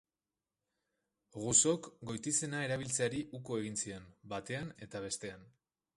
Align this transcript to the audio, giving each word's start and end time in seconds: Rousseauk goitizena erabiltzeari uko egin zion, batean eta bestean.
Rousseauk 1.35 1.89
goitizena 2.11 2.63
erabiltzeari 2.69 3.23
uko 3.41 3.61
egin 3.61 3.81
zion, 3.85 4.09
batean 4.35 4.77
eta 4.87 5.03
bestean. 5.09 5.51